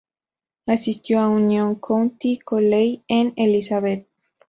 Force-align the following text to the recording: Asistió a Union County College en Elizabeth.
Asistió 0.65 1.19
a 1.19 1.29
Union 1.29 1.75
County 1.75 2.39
College 2.39 3.03
en 3.07 3.33
Elizabeth. 3.35 4.07